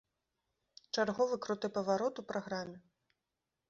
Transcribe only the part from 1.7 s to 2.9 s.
паварот у праграме.